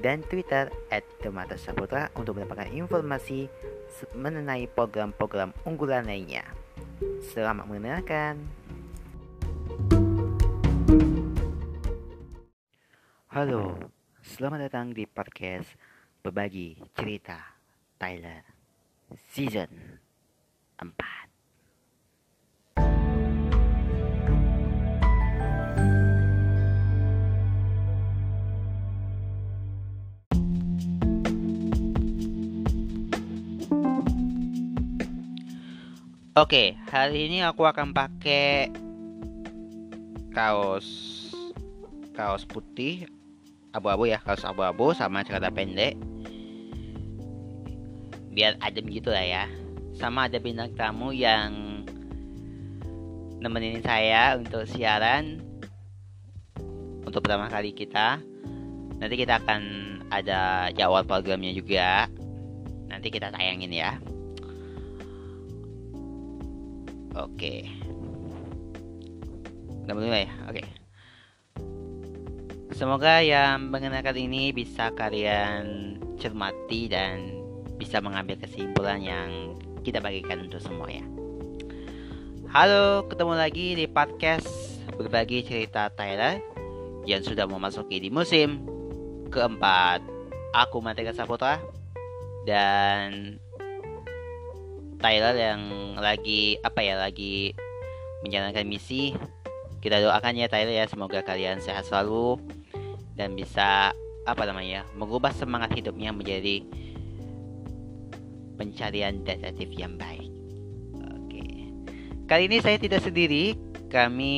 dan 0.00 0.20
Twitter 0.28 0.68
at 0.92 1.04
Demata 1.24 1.56
Saputra 1.56 2.12
untuk 2.16 2.36
mendapatkan 2.36 2.68
informasi 2.68 3.48
mengenai 4.12 4.68
program-program 4.68 5.56
unggulan 5.64 6.04
lainnya. 6.04 6.44
Selamat 7.32 7.64
mendengarkan. 7.68 8.44
Halo, 13.32 13.76
selamat 14.24 14.68
datang 14.68 14.96
di 14.96 15.04
podcast 15.04 15.76
Berbagi 16.24 16.80
Cerita 16.96 17.36
Thailand 18.00 18.44
Season 19.32 20.00
4. 20.80 21.25
Oke, 36.36 36.76
hari 36.92 37.32
ini 37.32 37.40
aku 37.40 37.64
akan 37.64 37.96
pakai 37.96 38.68
kaos 40.36 40.84
kaos 42.12 42.44
putih 42.44 43.08
abu-abu 43.72 44.04
ya, 44.04 44.20
kaos 44.20 44.44
abu-abu 44.44 44.92
sama 44.92 45.24
celana 45.24 45.48
pendek. 45.48 45.96
Biar 48.36 48.60
adem 48.60 48.84
gitu 48.92 49.16
lah 49.16 49.24
ya. 49.24 49.44
Sama 49.96 50.28
ada 50.28 50.36
bintang 50.36 50.76
tamu 50.76 51.08
yang 51.16 51.80
nemenin 53.40 53.80
saya 53.80 54.36
untuk 54.36 54.68
siaran 54.68 55.40
untuk 57.08 57.24
pertama 57.24 57.48
kali 57.48 57.72
kita. 57.72 58.20
Nanti 59.00 59.14
kita 59.16 59.40
akan 59.40 59.62
ada 60.12 60.68
jawab 60.76 61.08
programnya 61.08 61.56
juga. 61.56 62.12
Nanti 62.92 63.08
kita 63.08 63.32
tayangin 63.32 63.72
ya. 63.72 63.96
Oke. 67.16 67.64
Udah 69.88 69.94
mulai 69.96 70.28
ya? 70.28 70.32
Oke. 70.52 70.62
Semoga 72.76 73.24
yang 73.24 73.72
mengenalkan 73.72 74.20
ini 74.20 74.52
bisa 74.52 74.92
kalian 74.92 75.96
cermati 76.20 76.92
dan 76.92 77.40
bisa 77.80 78.04
mengambil 78.04 78.36
kesimpulan 78.36 79.00
yang 79.00 79.56
kita 79.80 79.96
bagikan 80.04 80.44
untuk 80.44 80.60
semua 80.60 80.92
ya. 80.92 81.04
Halo, 82.52 83.08
ketemu 83.08 83.32
lagi 83.32 83.66
di 83.80 83.88
podcast 83.88 84.76
berbagi 85.00 85.40
cerita 85.40 85.88
Thailand 85.88 86.44
yang 87.08 87.24
sudah 87.24 87.48
memasuki 87.48 87.96
di 87.96 88.12
musim 88.12 88.60
keempat. 89.32 90.04
Aku 90.52 90.84
Matika 90.84 91.16
Saputra 91.16 91.60
dan 92.44 93.36
Tyler 94.96 95.34
yang 95.36 95.60
lagi 96.00 96.56
apa 96.64 96.80
ya 96.80 96.96
lagi 96.96 97.52
menjalankan 98.24 98.64
misi 98.64 99.12
kita 99.84 100.02
doakan 100.02 100.34
ya 100.34 100.48
Tyler 100.48 100.72
ya 100.72 100.86
semoga 100.88 101.22
kalian 101.22 101.60
sehat 101.60 101.86
selalu 101.86 102.40
dan 103.14 103.38
bisa 103.38 103.92
apa 104.26 104.42
namanya 104.42 104.82
mengubah 104.98 105.30
semangat 105.30 105.72
hidupnya 105.78 106.10
menjadi 106.10 106.66
pencarian 108.56 109.22
detektif 109.22 109.68
yang 109.76 109.94
baik. 109.94 110.26
Oke. 111.12 111.44
Kali 112.26 112.42
ini 112.50 112.58
saya 112.64 112.80
tidak 112.80 113.04
sendiri, 113.04 113.54
kami 113.92 114.34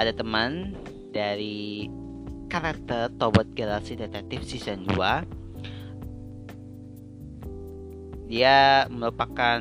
ada 0.00 0.10
teman 0.10 0.74
dari 1.12 1.86
karakter 2.48 3.12
Tobot 3.20 3.46
Galaxy 3.52 3.94
Detektif 3.94 4.44
Season 4.48 4.82
2 4.88 5.41
dia 8.32 8.88
merupakan 8.88 9.60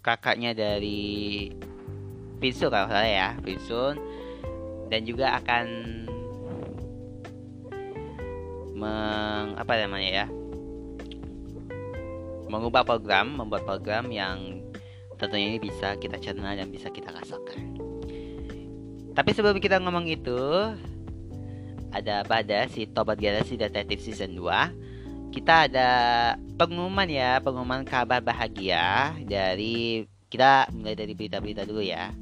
kakaknya 0.00 0.56
dari 0.56 1.52
Pinsun 2.40 2.72
kalau 2.72 2.88
salah 2.88 3.04
ya 3.04 3.28
Pinsun. 3.44 4.00
Dan 4.88 5.04
juga 5.04 5.36
akan 5.36 5.66
meng, 8.72 9.46
apa 9.60 9.72
namanya 9.76 10.24
ya 10.24 10.26
mengubah 12.48 12.88
program 12.88 13.36
membuat 13.36 13.68
program 13.68 14.08
yang 14.08 14.64
tentunya 15.20 15.52
ini 15.52 15.60
bisa 15.60 16.00
kita 16.00 16.16
cerna 16.16 16.56
dan 16.56 16.72
bisa 16.72 16.88
kita 16.88 17.12
rasakan. 17.12 17.76
Tapi 19.12 19.30
sebelum 19.36 19.60
kita 19.60 19.76
ngomong 19.84 20.08
itu 20.08 20.72
ada 21.92 22.24
pada 22.24 22.68
si 22.68 22.84
Tobat 22.88 23.16
Galaxy 23.16 23.56
Detektif 23.56 24.04
Season 24.04 24.32
2 24.36 24.88
kita 25.28 25.68
ada 25.68 25.90
pengumuman 26.56 27.06
ya 27.06 27.38
pengumuman 27.38 27.84
kabar 27.84 28.24
bahagia 28.24 29.12
dari 29.28 30.08
kita 30.28 30.68
mulai 30.72 30.96
dari 30.96 31.12
berita-berita 31.16 31.64
dulu 31.64 31.84
ya. 31.84 32.12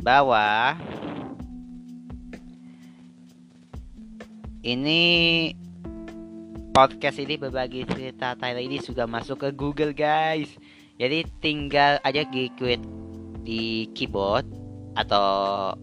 Bahwa 0.00 0.76
ini 4.64 5.02
podcast 6.72 7.20
ini 7.20 7.36
berbagi 7.40 7.88
cerita 7.88 8.36
Thailand 8.36 8.66
ini 8.68 8.78
sudah 8.80 9.08
masuk 9.08 9.44
ke 9.44 9.48
Google 9.52 9.96
guys. 9.96 10.52
Jadi 10.96 11.26
tinggal 11.40 11.98
aja 12.04 12.22
klik 12.28 12.80
di 13.44 13.88
keyboard 13.92 14.46
atau 14.94 15.74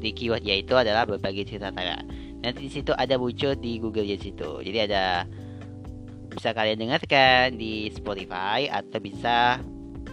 di 0.00 0.10
keyword 0.16 0.42
yaitu 0.42 0.72
adalah 0.74 1.04
berbagi 1.04 1.44
cerita 1.44 1.70
Tara. 1.70 2.00
Nanti 2.40 2.66
di 2.66 2.70
situ 2.72 2.96
ada 2.96 3.20
muncul 3.20 3.52
di 3.54 3.76
Google 3.76 4.08
di 4.08 4.16
situ. 4.16 4.64
Jadi 4.64 4.78
ada 4.88 5.28
bisa 6.32 6.56
kalian 6.56 6.80
dengarkan 6.80 7.58
di 7.60 7.92
Spotify 7.92 8.64
atau 8.70 8.98
bisa 9.02 9.60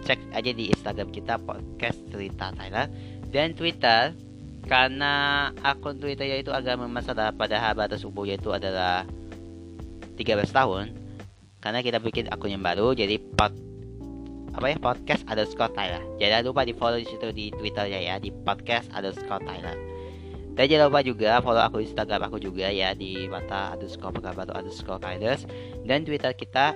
cek 0.04 0.20
aja 0.34 0.50
di 0.52 0.70
Instagram 0.70 1.08
kita 1.10 1.40
podcast 1.40 1.98
cerita 2.10 2.52
Thailand 2.54 2.90
dan 3.30 3.54
Twitter 3.54 4.12
karena 4.66 5.48
akun 5.64 5.96
Twitter 5.96 6.28
yaitu 6.28 6.52
agak 6.52 6.76
bermasalah 6.76 7.32
pada 7.32 7.72
batas 7.72 8.04
umur 8.04 8.28
yaitu 8.28 8.52
adalah 8.52 9.08
13 10.18 10.44
tahun 10.50 10.92
karena 11.62 11.80
kita 11.80 11.98
bikin 12.02 12.26
akun 12.28 12.52
yang 12.52 12.64
baru 12.64 12.92
jadi 12.92 13.16
pod 13.36 13.67
apa 14.58 14.74
ya 14.74 14.78
podcast 14.82 15.22
underscore 15.30 15.70
Thailand. 15.70 16.02
Jangan 16.18 16.42
lupa 16.50 16.66
di 16.66 16.74
follow 16.74 16.98
di 16.98 17.06
situ 17.06 17.30
di 17.30 17.54
Twitternya 17.54 18.02
ya 18.02 18.14
di 18.18 18.34
podcast 18.34 18.90
underscore 18.90 19.38
Thailand. 19.46 19.78
Dan 20.58 20.66
jangan 20.66 20.90
lupa 20.90 21.00
juga 21.06 21.38
follow 21.38 21.62
aku 21.62 21.78
Instagram 21.86 22.26
aku 22.26 22.42
juga 22.42 22.66
ya 22.66 22.90
di 22.90 23.30
mata 23.30 23.78
underscore 23.78 24.18
atau 24.18 24.58
underscore 24.58 24.98
Kinders 24.98 25.46
dan 25.86 26.02
Twitter 26.02 26.34
kita 26.34 26.74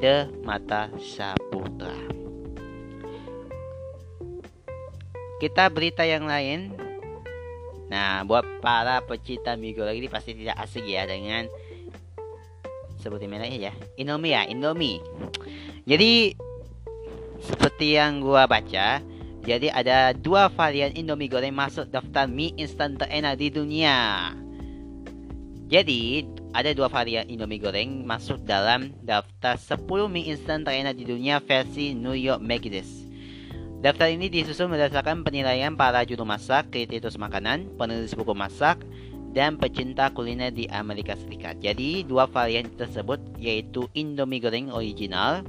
The 0.00 0.32
Mata 0.40 0.88
Saputra. 0.96 1.92
Kita 5.36 5.68
berita 5.68 6.08
yang 6.08 6.24
lain. 6.24 6.72
Nah, 7.92 8.24
buat 8.24 8.48
para 8.64 9.04
pecinta 9.04 9.52
Migo 9.60 9.84
lagi 9.84 10.00
ini 10.00 10.08
pasti 10.08 10.32
tidak 10.32 10.56
asing 10.56 10.88
ya 10.88 11.04
dengan 11.04 11.44
sebutin 12.96 13.28
merahnya 13.28 13.68
ya. 13.68 13.72
Indomie 14.00 14.32
ya, 14.32 14.48
Indomie. 14.48 15.04
Jadi 15.84 16.32
seperti 17.50 17.98
yang 17.98 18.22
gua 18.22 18.46
baca, 18.46 19.02
jadi 19.42 19.68
ada 19.72 20.14
dua 20.14 20.46
varian 20.52 20.94
Indomie 20.94 21.26
goreng 21.26 21.56
masuk 21.56 21.90
daftar 21.90 22.30
mie 22.30 22.54
instan 22.54 22.94
terenak 22.94 23.40
di 23.40 23.48
dunia. 23.50 24.30
Jadi 25.70 26.26
ada 26.50 26.70
dua 26.74 26.90
varian 26.90 27.26
Indomie 27.30 27.62
goreng 27.62 28.02
masuk 28.02 28.42
dalam 28.42 28.90
daftar 29.06 29.54
10 29.54 29.86
mie 30.10 30.34
instan 30.34 30.66
terenak 30.66 30.98
di 30.98 31.06
dunia 31.06 31.38
versi 31.38 31.94
New 31.94 32.18
York 32.18 32.42
Magazine. 32.42 33.06
Daftar 33.80 34.12
ini 34.12 34.28
disusun 34.28 34.68
berdasarkan 34.68 35.24
penilaian 35.24 35.72
para 35.72 36.04
juru 36.04 36.28
masak, 36.28 36.68
kritikus 36.68 37.16
makanan, 37.16 37.64
penulis 37.80 38.12
buku 38.12 38.36
masak, 38.36 38.82
dan 39.32 39.56
pecinta 39.56 40.12
kuliner 40.12 40.52
di 40.52 40.68
Amerika 40.68 41.16
Serikat. 41.16 41.62
Jadi 41.64 42.04
dua 42.04 42.28
varian 42.28 42.68
tersebut 42.76 43.22
yaitu 43.40 43.88
Indomie 43.96 44.42
goreng 44.42 44.68
original 44.68 45.46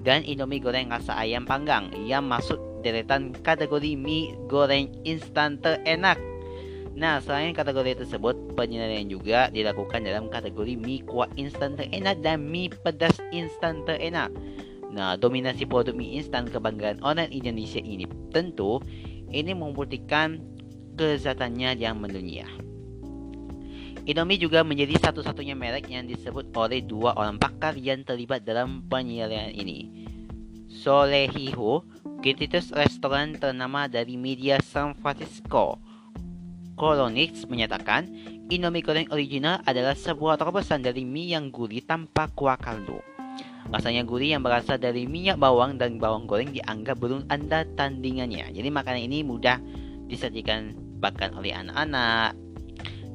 dan 0.00 0.24
Indomie 0.24 0.62
goreng 0.62 0.88
rasa 0.88 1.16
ayam 1.16 1.44
panggang 1.44 1.92
yang 2.08 2.24
masuk 2.24 2.56
deretan 2.80 3.36
kategori 3.44 3.96
mie 3.96 4.32
goreng 4.48 4.88
instan 5.04 5.60
terenak. 5.60 6.16
Nah, 6.96 7.22
selain 7.22 7.54
kategori 7.54 8.02
tersebut, 8.02 8.34
penilaian 8.58 9.06
juga 9.06 9.48
dilakukan 9.52 10.04
dalam 10.04 10.26
kategori 10.28 10.74
mie 10.76 11.04
kuah 11.06 11.30
instan 11.36 11.78
terenak 11.78 12.18
dan 12.20 12.44
mie 12.44 12.72
pedas 12.72 13.16
instan 13.30 13.84
terenak. 13.86 14.28
Nah, 14.90 15.14
dominasi 15.14 15.64
produk 15.68 15.94
mie 15.94 16.18
instan 16.18 16.50
kebanggaan 16.50 16.98
orang 17.06 17.30
Indonesia 17.30 17.78
ini 17.78 18.08
tentu 18.34 18.82
ini 19.30 19.54
membuktikan 19.54 20.42
kezatannya 20.98 21.78
yang 21.78 22.02
mendunia. 22.02 22.48
Indomie 24.08 24.40
juga 24.40 24.64
menjadi 24.64 24.96
satu-satunya 24.96 25.52
merek 25.52 25.92
yang 25.92 26.08
disebut 26.08 26.48
oleh 26.56 26.80
dua 26.80 27.12
orang 27.20 27.36
pakar 27.36 27.76
yang 27.76 28.00
terlibat 28.00 28.48
dalam 28.48 28.80
penilaian 28.88 29.52
ini. 29.52 30.08
Solehiho, 30.72 31.84
kritikus 32.24 32.72
restoran 32.72 33.36
ternama 33.36 33.84
dari 33.90 34.16
media 34.16 34.56
San 34.64 34.96
Francisco, 34.96 35.76
Colonix 36.80 37.44
menyatakan, 37.44 38.08
Indomie 38.48 38.80
goreng 38.80 39.04
original 39.12 39.60
adalah 39.68 39.92
sebuah 39.92 40.40
terobosan 40.40 40.80
dari 40.80 41.04
mie 41.04 41.36
yang 41.36 41.52
gurih 41.52 41.84
tanpa 41.84 42.32
kuah 42.32 42.56
kaldu. 42.56 42.96
Rasanya 43.68 44.02
gurih 44.08 44.32
yang 44.32 44.40
berasal 44.40 44.80
dari 44.80 45.04
minyak 45.04 45.36
bawang 45.36 45.76
dan 45.76 46.00
bawang 46.00 46.24
goreng 46.24 46.50
dianggap 46.50 46.96
belum 46.96 47.28
ada 47.28 47.68
tandingannya. 47.76 48.48
Jadi 48.50 48.68
makanan 48.72 49.06
ini 49.06 49.20
mudah 49.22 49.60
disajikan 50.08 50.72
bahkan 50.98 51.36
oleh 51.36 51.52
anak-anak 51.52 52.34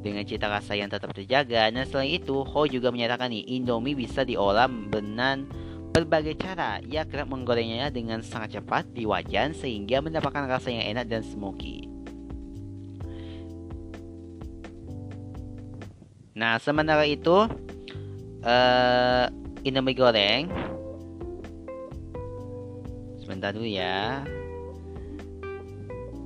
dengan 0.06 0.22
cita 0.22 0.46
rasa 0.46 0.78
yang 0.78 0.86
tetap 0.86 1.10
terjaga. 1.18 1.74
Dan 1.74 1.82
selain 1.90 2.22
itu, 2.22 2.46
Ho 2.46 2.70
juga 2.70 2.94
menyatakan 2.94 3.34
nih, 3.34 3.58
Indomie 3.58 3.98
bisa 3.98 4.22
diolah 4.22 4.70
dengan 4.70 5.50
berbagai 5.90 6.38
cara. 6.38 6.78
Ia 6.86 7.10
kerap 7.10 7.34
menggorengnya 7.34 7.90
dengan 7.90 8.22
sangat 8.22 8.62
cepat 8.62 8.86
di 8.94 9.10
wajan 9.10 9.58
sehingga 9.58 10.06
mendapatkan 10.06 10.46
rasa 10.46 10.70
yang 10.70 10.94
enak 10.94 11.10
dan 11.10 11.26
smoky. 11.26 11.90
Nah, 16.38 16.62
sementara 16.62 17.08
itu 17.10 17.50
uh, 18.46 19.26
Indomie 19.66 19.98
goreng. 19.98 20.52
Sebentar 23.24 23.56
dulu 23.56 23.66
ya. 23.66 24.22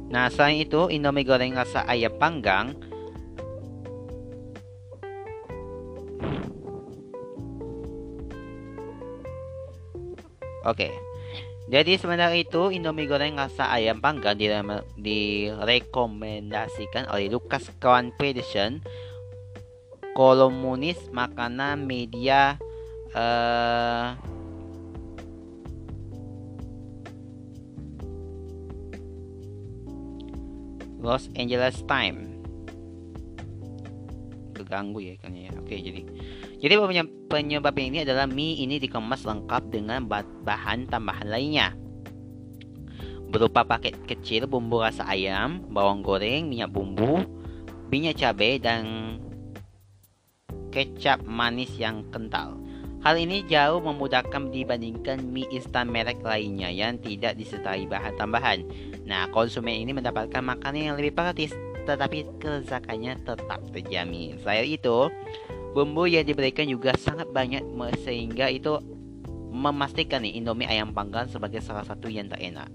Nah, 0.10 0.26
selain 0.34 0.66
itu 0.66 0.90
Indomie 0.90 1.24
goreng 1.24 1.54
rasa 1.54 1.86
ayam 1.86 2.12
panggang 2.18 2.89
Oke. 10.68 10.92
Jadi 11.70 12.02
sementara 12.02 12.34
itu 12.34 12.74
Indomie 12.74 13.06
goreng 13.06 13.38
rasa 13.38 13.70
ayam 13.70 14.02
panggang 14.02 14.34
direkomendasikan 14.98 17.06
oleh 17.14 17.30
Lucas 17.30 17.70
Kwan 17.78 18.10
Pedersen 18.18 18.82
kolumnis 20.18 20.98
makanan 21.14 21.86
media 21.86 22.58
uh, 23.14 24.18
Los 31.00 31.32
Angeles 31.38 31.86
Times. 31.86 32.34
Keganggu 34.58 35.06
ya 35.06 35.14
kan 35.22 35.38
ya. 35.38 35.54
Oke 35.62 35.78
jadi 35.78 36.02
jadi 36.60 36.76
penyebab 37.30 37.78
ini 37.78 38.02
adalah 38.02 38.26
mie 38.26 38.60
ini 38.60 38.82
dikemas 38.82 39.24
lengkap 39.24 39.70
dengan 39.70 40.04
bahan 40.44 40.90
tambahan 40.90 41.30
lainnya 41.30 41.78
berupa 43.30 43.62
paket 43.62 43.94
kecil 44.10 44.50
bumbu 44.50 44.82
rasa 44.82 45.06
ayam 45.06 45.62
bawang 45.70 46.02
goreng 46.02 46.50
minyak 46.50 46.74
bumbu 46.74 47.22
minyak 47.94 48.18
cabai 48.18 48.58
dan 48.58 49.18
kecap 50.70 51.26
manis 51.26 51.74
yang 51.78 52.06
kental. 52.14 52.58
Hal 53.00 53.16
ini 53.16 53.48
jauh 53.48 53.80
memudahkan 53.80 54.52
dibandingkan 54.52 55.24
mie 55.24 55.48
instan 55.56 55.88
merek 55.88 56.20
lainnya 56.20 56.68
yang 56.68 57.00
tidak 57.00 57.40
disertai 57.40 57.88
bahan 57.88 58.14
tambahan. 58.20 58.60
Nah, 59.08 59.32
konsumen 59.32 59.72
ini 59.72 59.96
mendapatkan 59.96 60.44
makanan 60.44 60.94
yang 60.94 60.96
lebih 61.00 61.16
praktis, 61.16 61.56
tetapi 61.88 62.28
kelezatannya 62.44 63.24
tetap 63.24 63.64
terjamin. 63.72 64.36
Selain 64.44 64.68
itu, 64.68 65.08
bumbu 65.74 66.10
yang 66.10 66.26
diberikan 66.26 66.66
juga 66.66 66.96
sangat 66.98 67.30
banyak 67.30 67.62
sehingga 68.02 68.50
itu 68.50 68.78
memastikan 69.50 70.22
nih 70.22 70.38
Indomie 70.42 70.70
ayam 70.70 70.94
panggang 70.94 71.26
sebagai 71.30 71.62
salah 71.62 71.86
satu 71.86 72.10
yang 72.10 72.30
terenak. 72.30 72.70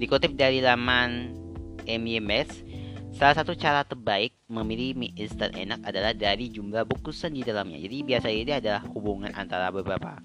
Dikutip 0.00 0.32
dari 0.32 0.64
laman 0.64 1.36
MYMS, 1.84 2.70
Salah 3.10 3.42
satu 3.42 3.58
cara 3.58 3.82
terbaik 3.82 4.32
memilih 4.46 4.94
mie 4.94 5.12
instan 5.18 5.50
enak 5.52 5.82
adalah 5.82 6.14
dari 6.14 6.46
jumlah 6.46 6.86
bungkusan 6.86 7.34
di 7.34 7.42
dalamnya. 7.42 7.82
Jadi 7.82 8.06
biasanya 8.06 8.38
ini 8.38 8.52
adalah 8.54 8.82
hubungan 8.94 9.34
antara 9.34 9.68
beberapa 9.74 10.22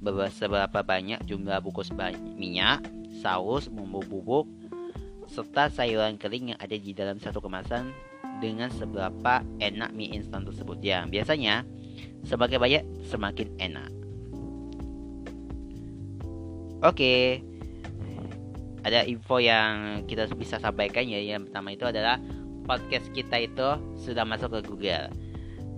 beberapa 0.00 0.80
banyak 0.84 1.24
jumlah 1.24 1.60
bungkus 1.60 1.92
minyak, 2.36 2.84
saus, 3.24 3.66
bumbu 3.66 4.04
bubuk, 4.04 4.46
serta 5.26 5.72
sayuran 5.72 6.20
kering 6.20 6.54
yang 6.54 6.60
ada 6.60 6.76
di 6.76 6.92
dalam 6.92 7.16
satu 7.18 7.40
kemasan 7.40 7.88
dengan 8.38 8.70
seberapa 8.70 9.42
enak 9.58 9.90
mie 9.92 10.14
instan 10.14 10.46
tersebut. 10.46 10.78
Ya, 10.80 11.02
biasanya 11.04 11.66
semakin 12.24 12.58
banyak 12.62 12.84
semakin 13.10 13.48
enak. 13.58 13.90
Oke, 16.80 17.44
ada 18.80 19.04
info 19.04 19.36
yang 19.36 20.04
kita 20.08 20.24
bisa 20.32 20.56
sampaikan 20.56 21.04
ya. 21.04 21.20
Yang 21.20 21.50
pertama 21.50 21.76
itu 21.76 21.84
adalah 21.84 22.16
podcast 22.64 23.12
kita 23.12 23.36
itu 23.44 23.68
sudah 24.00 24.24
masuk 24.24 24.56
ke 24.56 24.60
Google. 24.64 25.12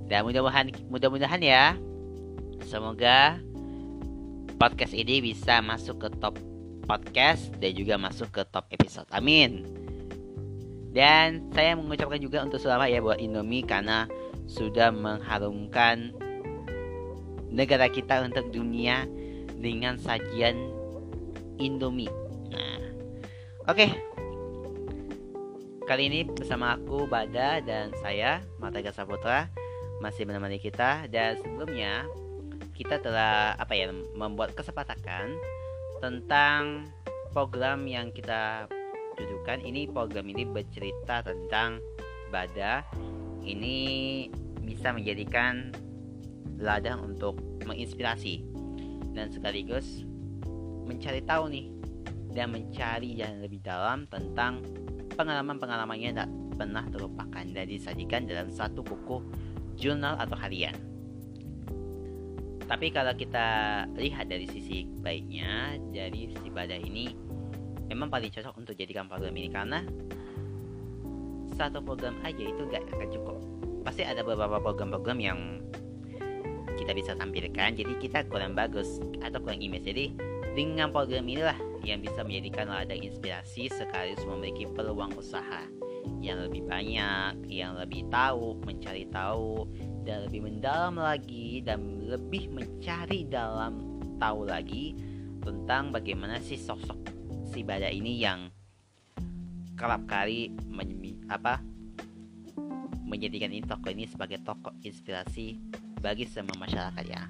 Dan 0.06 0.22
mudah-mudahan 0.22 0.70
mudah-mudahan 0.86 1.42
ya. 1.42 1.74
Semoga 2.62 3.42
podcast 4.62 4.94
ini 4.94 5.18
bisa 5.18 5.58
masuk 5.58 6.06
ke 6.06 6.08
top 6.22 6.38
podcast 6.86 7.50
dan 7.58 7.74
juga 7.74 7.98
masuk 7.98 8.30
ke 8.30 8.42
top 8.54 8.70
episode. 8.70 9.10
Amin 9.10 9.81
dan 10.92 11.48
saya 11.56 11.74
mengucapkan 11.74 12.20
juga 12.20 12.44
untuk 12.44 12.60
selamat 12.60 12.88
ya 12.92 13.00
buat 13.00 13.18
Indomie 13.18 13.64
karena 13.64 14.06
sudah 14.44 14.92
mengharumkan 14.92 16.12
negara 17.48 17.88
kita 17.88 18.24
untuk 18.24 18.52
dunia 18.52 19.08
dengan 19.56 19.96
sajian 19.96 20.56
Indomie 21.56 22.22
Oke. 23.70 23.94
Kali 25.86 26.10
ini 26.10 26.26
bersama 26.26 26.74
aku 26.74 27.06
Bada 27.06 27.62
dan 27.62 27.94
saya 28.02 28.42
Mata 28.58 28.82
Saputra 28.90 29.54
masih 30.02 30.26
menemani 30.26 30.58
kita 30.58 31.06
dan 31.06 31.38
sebelumnya 31.38 32.10
kita 32.74 32.98
telah 32.98 33.54
apa 33.54 33.70
ya 33.78 33.94
membuat 34.18 34.58
kesepakatan 34.58 35.38
tentang 36.02 36.90
program 37.30 37.86
yang 37.86 38.10
kita 38.10 38.66
dudukan. 39.16 39.62
Ini 39.62 39.90
program 39.90 40.26
ini 40.28 40.44
bercerita 40.48 41.24
tentang 41.24 41.80
Bada. 42.32 42.86
Ini 43.42 43.76
bisa 44.62 44.94
menjadikan 44.94 45.74
ladang 46.62 47.02
untuk 47.12 47.36
menginspirasi 47.66 48.46
dan 49.12 49.28
sekaligus 49.28 50.06
mencari 50.86 51.20
tahu 51.26 51.50
nih 51.50 51.66
dan 52.32 52.48
mencari 52.54 53.18
yang 53.18 53.42
lebih 53.44 53.60
dalam 53.60 54.08
tentang 54.08 54.64
pengalaman-pengalamannya 55.12 56.10
tak 56.16 56.30
pernah 56.56 56.84
terlupakan 56.88 57.44
dan 57.44 57.66
disajikan 57.68 58.24
dalam 58.24 58.48
satu 58.48 58.80
buku 58.80 59.20
jurnal 59.76 60.16
atau 60.16 60.36
harian. 60.38 60.74
Tapi 62.64 62.88
kalau 62.88 63.12
kita 63.12 63.44
lihat 64.00 64.32
dari 64.32 64.48
sisi 64.48 64.88
baiknya, 64.88 65.76
dari 65.92 66.32
sisi 66.32 66.48
badan 66.48 66.80
ini 66.88 67.12
memang 67.92 68.08
paling 68.08 68.32
cocok 68.32 68.56
untuk 68.56 68.72
jadikan 68.72 69.04
program 69.04 69.36
ini 69.36 69.52
karena 69.52 69.84
satu 71.60 71.84
program 71.84 72.16
aja 72.24 72.40
itu 72.40 72.64
gak 72.72 72.88
akan 72.88 73.08
cukup. 73.12 73.36
Pasti 73.84 74.02
ada 74.08 74.24
beberapa 74.24 74.56
program-program 74.56 75.18
yang 75.20 75.38
kita 76.80 76.96
bisa 76.96 77.12
tampilkan, 77.12 77.76
jadi 77.76 77.92
kita 78.00 78.24
kurang 78.32 78.56
bagus 78.56 78.96
atau 79.20 79.38
kurang 79.38 79.60
image. 79.60 79.84
Jadi 79.84 80.16
dengan 80.56 80.88
program 80.88 81.28
inilah 81.28 81.54
yang 81.84 82.00
bisa 82.00 82.24
menjadikan 82.24 82.72
ladang 82.72 83.04
inspirasi 83.04 83.68
sekaligus 83.68 84.24
memiliki 84.24 84.64
peluang 84.72 85.12
usaha 85.14 85.68
yang 86.18 86.42
lebih 86.42 86.66
banyak, 86.66 87.46
yang 87.46 87.78
lebih 87.78 88.06
tahu, 88.10 88.58
mencari 88.66 89.06
tahu, 89.10 89.68
dan 90.02 90.26
lebih 90.26 90.50
mendalam 90.50 90.98
lagi 90.98 91.62
dan 91.62 92.02
lebih 92.02 92.50
mencari 92.50 93.26
dalam 93.26 94.02
tahu 94.18 94.46
lagi 94.46 94.98
tentang 95.42 95.90
bagaimana 95.90 96.38
si 96.38 96.58
sosok 96.58 97.21
si 97.52 97.60
Bada 97.60 97.92
ini 97.92 98.16
yang 98.16 98.48
kerap 99.76 100.08
kali 100.08 100.48
men, 100.72 101.20
apa 101.28 101.60
menjadikan 103.04 103.52
ini 103.52 103.60
tokoh 103.60 103.92
ini 103.92 104.08
sebagai 104.08 104.40
tokoh 104.40 104.72
inspirasi 104.80 105.60
bagi 106.00 106.24
semua 106.24 106.56
masyarakat 106.56 107.04
ya. 107.04 107.28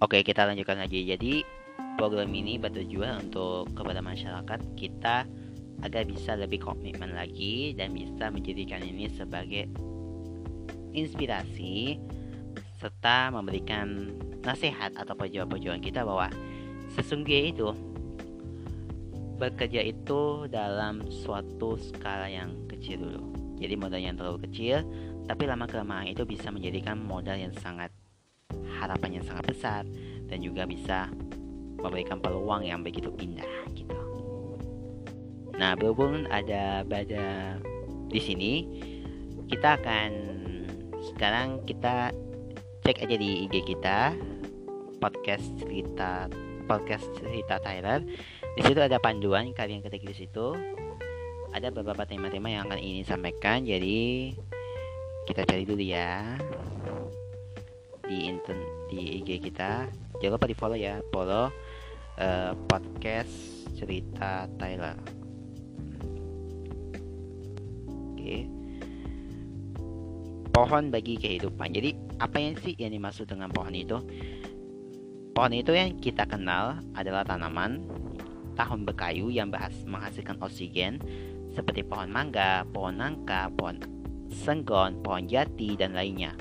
Oke, 0.00 0.24
kita 0.24 0.48
lanjutkan 0.48 0.80
lagi. 0.80 1.04
Jadi, 1.04 1.44
program 2.00 2.32
ini 2.32 2.56
bertujuan 2.56 3.28
untuk 3.28 3.68
kepada 3.76 4.00
masyarakat 4.00 4.60
kita 4.80 5.28
agar 5.84 6.02
bisa 6.08 6.40
lebih 6.40 6.64
komitmen 6.64 7.12
lagi 7.12 7.76
dan 7.76 7.92
bisa 7.92 8.32
menjadikan 8.32 8.80
ini 8.80 9.12
sebagai 9.12 9.68
inspirasi 10.96 12.00
serta 12.80 13.28
memberikan 13.28 14.16
nasihat 14.50 14.90
atau 14.98 15.14
perjuangan-perjuangan 15.14 15.82
kita 15.82 16.02
bahwa 16.02 16.26
sesungguhnya 16.98 17.54
itu 17.54 17.68
bekerja 19.38 19.80
itu 19.86 20.50
dalam 20.50 21.06
suatu 21.08 21.80
skala 21.80 22.28
yang 22.28 22.52
kecil 22.68 23.00
dulu. 23.00 23.22
Jadi 23.56 23.74
modal 23.78 24.00
yang 24.02 24.16
terlalu 24.18 24.44
kecil, 24.50 24.84
tapi 25.24 25.48
lama 25.48 25.64
kelamaan 25.64 26.12
itu 26.12 26.26
bisa 26.28 26.52
menjadikan 26.52 27.00
modal 27.00 27.38
yang 27.38 27.54
sangat 27.56 27.88
harapan 28.80 29.20
yang 29.20 29.24
sangat 29.24 29.44
besar 29.48 29.82
dan 30.28 30.38
juga 30.44 30.68
bisa 30.68 31.08
memberikan 31.80 32.20
peluang 32.20 32.66
yang 32.66 32.84
begitu 32.84 33.08
indah 33.16 33.48
gitu. 33.72 33.96
Nah, 35.56 35.76
berhubung 35.76 36.28
ada 36.28 36.84
pada 36.84 37.56
di 38.08 38.20
sini, 38.20 38.52
kita 39.48 39.80
akan 39.80 40.10
sekarang 41.12 41.64
kita 41.64 42.12
cek 42.80 43.04
aja 43.04 43.16
di 43.20 43.44
IG 43.44 43.76
kita 43.76 44.16
podcast 45.04 45.44
cerita 45.60 46.32
podcast 46.64 47.04
cerita 47.20 47.60
Tyler. 47.60 48.00
Di 48.56 48.62
situ 48.64 48.80
ada 48.80 48.96
panduan 48.96 49.52
kalian 49.52 49.84
ketik 49.84 50.08
di 50.08 50.14
situ. 50.16 50.56
Ada 51.52 51.68
beberapa 51.74 52.06
tema-tema 52.06 52.48
yang 52.48 52.64
akan 52.70 52.80
ini 52.80 53.02
sampaikan. 53.04 53.66
Jadi 53.66 54.32
kita 55.28 55.44
cari 55.44 55.68
dulu 55.68 55.82
ya 55.82 56.40
di 58.08 58.32
inten 58.32 58.58
di 58.88 59.20
IG 59.20 59.50
kita. 59.50 59.84
Jangan 60.24 60.40
lupa 60.40 60.46
di 60.48 60.56
follow 60.56 60.78
ya, 60.78 61.04
follow 61.12 61.52
uh, 62.16 62.52
podcast 62.64 63.32
cerita 63.76 64.48
Tyler. 64.56 64.96
Oke. 68.16 68.24
Okay. 68.24 68.40
Pohon 70.50 70.90
bagi 70.90 71.14
kehidupan. 71.20 71.72
Jadi 71.72 72.09
apa 72.20 72.36
yang 72.36 72.54
sih 72.60 72.76
yang 72.76 72.92
dimaksud 72.92 73.24
dengan 73.24 73.48
pohon 73.48 73.72
itu? 73.72 73.96
Pohon 75.32 75.56
itu 75.56 75.72
yang 75.72 75.96
kita 75.96 76.28
kenal 76.28 76.84
adalah 76.92 77.24
tanaman 77.24 77.80
tahun 78.60 78.84
berkayu 78.84 79.32
yang 79.32 79.48
menghasilkan 79.88 80.36
oksigen 80.36 81.00
seperti 81.56 81.80
pohon 81.80 82.12
mangga, 82.12 82.68
pohon 82.68 83.00
nangka, 83.00 83.48
pohon 83.56 83.80
senggon, 84.28 85.00
pohon 85.00 85.24
jati, 85.24 85.74
dan 85.80 85.96
lainnya. 85.96 86.36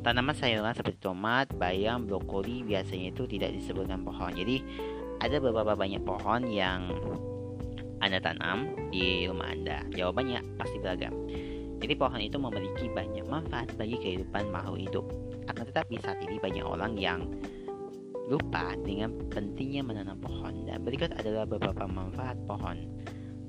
Tanaman 0.00 0.32
sayuran 0.32 0.72
seperti 0.72 1.04
tomat, 1.04 1.52
bayam, 1.60 2.08
brokoli 2.08 2.64
biasanya 2.64 3.12
itu 3.12 3.28
tidak 3.28 3.52
disebutkan 3.52 4.00
pohon. 4.00 4.32
Jadi 4.32 4.64
ada 5.20 5.36
beberapa 5.36 5.76
banyak 5.76 6.00
pohon 6.00 6.48
yang 6.48 6.88
Anda 8.00 8.16
tanam 8.24 8.88
di 8.88 9.28
rumah 9.28 9.52
Anda? 9.52 9.84
Jawabannya 9.92 10.56
pasti 10.56 10.80
beragam. 10.80 11.12
Jadi 11.80 11.96
pohon 11.96 12.20
itu 12.20 12.36
memiliki 12.36 12.86
banyak 12.92 13.24
manfaat 13.24 13.72
bagi 13.80 13.96
kehidupan 13.96 14.52
makhluk 14.52 14.78
hidup. 14.84 15.06
Akan 15.48 15.64
tetapi 15.64 15.96
saat 16.04 16.20
ini 16.20 16.36
banyak 16.36 16.62
orang 16.62 16.92
yang 17.00 17.24
lupa 18.30 18.78
dengan 18.86 19.16
pentingnya 19.32 19.82
menanam 19.82 20.20
pohon 20.22 20.68
dan 20.68 20.86
berikut 20.86 21.10
adalah 21.18 21.48
beberapa 21.48 21.88
manfaat 21.88 22.38
pohon. 22.46 22.86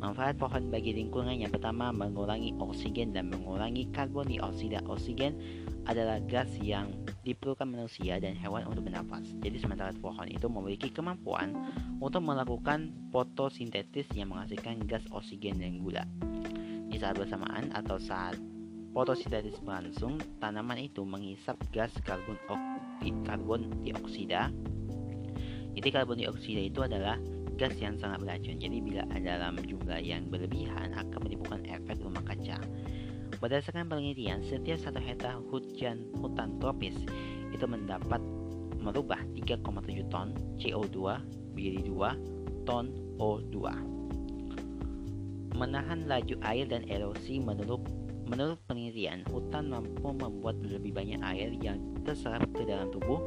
Manfaat 0.02 0.42
pohon 0.42 0.74
bagi 0.74 0.98
lingkungan 0.98 1.38
yang 1.38 1.54
pertama 1.54 1.94
mengurangi 1.94 2.58
oksigen 2.58 3.14
dan 3.14 3.30
mengurangi 3.30 3.86
karbon 3.94 4.26
dioksida. 4.26 4.82
Oksigen 4.90 5.38
adalah 5.86 6.18
gas 6.26 6.50
yang 6.58 6.90
diperlukan 7.22 7.70
manusia 7.70 8.18
dan 8.18 8.34
hewan 8.34 8.66
untuk 8.66 8.90
bernafas. 8.90 9.30
Jadi 9.46 9.62
sementara 9.62 9.94
pohon 9.94 10.26
itu 10.26 10.50
memiliki 10.50 10.90
kemampuan 10.90 11.54
untuk 12.02 12.26
melakukan 12.26 12.90
fotosintesis 13.14 14.10
yang 14.18 14.34
menghasilkan 14.34 14.82
gas 14.90 15.06
oksigen 15.14 15.62
dan 15.62 15.78
gula. 15.78 16.10
Saat 17.02 17.18
bersamaan 17.18 17.74
atau 17.74 17.98
saat 17.98 18.38
fotosintesis 18.94 19.58
berlangsung, 19.66 20.22
tanaman 20.38 20.86
itu 20.86 21.02
menghisap 21.02 21.58
gas 21.74 21.90
karbon, 22.06 22.38
karbon 23.26 23.74
dioksida. 23.82 24.54
Jadi 25.74 25.90
karbon 25.90 26.22
dioksida 26.22 26.62
itu 26.62 26.86
adalah 26.86 27.18
gas 27.58 27.74
yang 27.82 27.98
sangat 27.98 28.22
beracun. 28.22 28.62
Jadi 28.62 28.78
bila 28.86 29.02
dalam 29.18 29.58
jumlah 29.58 29.98
yang 29.98 30.30
berlebihan 30.30 30.94
akan 30.94 31.20
menimbulkan 31.26 31.66
efek 31.66 31.98
rumah 32.06 32.22
kaca. 32.22 32.62
Berdasarkan 33.42 33.90
penelitian, 33.90 34.46
setiap 34.46 34.78
satu 34.78 35.02
hektar 35.02 35.42
hujan 35.50 36.06
hutan 36.22 36.62
tropis 36.62 36.94
itu 37.50 37.66
mendapat 37.66 38.22
merubah 38.78 39.18
3,7 39.34 40.06
ton 40.14 40.38
CO2 40.62 41.18
menjadi 41.58 41.82
2 41.82 42.70
ton 42.70 42.94
O2. 43.18 43.91
Menahan 45.62 46.10
laju 46.10 46.42
air 46.42 46.66
dan 46.66 46.82
erosi 46.90 47.38
menurut 47.38 47.86
menurut 48.26 48.58
penelitian, 48.66 49.22
hutan 49.30 49.70
mampu 49.70 50.10
membuat 50.10 50.58
lebih 50.66 50.90
banyak 50.90 51.22
air 51.22 51.54
yang 51.62 51.78
terserap 52.02 52.42
ke 52.58 52.66
dalam 52.66 52.90
tubuh 52.90 53.22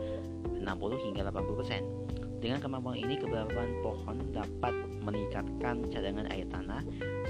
60 0.50 0.66
hingga 1.06 1.30
80%. 1.30 2.42
Dengan 2.42 2.58
kemampuan 2.58 2.98
ini, 2.98 3.14
keberadaan 3.22 3.78
pohon 3.86 4.18
dapat 4.34 4.74
meningkatkan 5.06 5.86
cadangan 5.94 6.26
air 6.34 6.42
tanah, 6.50 6.82